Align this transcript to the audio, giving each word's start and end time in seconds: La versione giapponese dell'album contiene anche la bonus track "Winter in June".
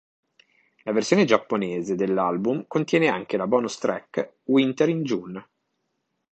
La 0.85 0.93
versione 0.93 1.25
giapponese 1.25 1.93
dell'album 1.93 2.65
contiene 2.67 3.07
anche 3.09 3.37
la 3.37 3.45
bonus 3.45 3.77
track 3.77 4.37
"Winter 4.45 4.89
in 4.89 5.03
June". 5.03 5.47